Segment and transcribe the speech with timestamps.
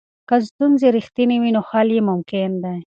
[0.27, 2.75] که ستونزې رښتینې وي نو حل یې ممکن دی.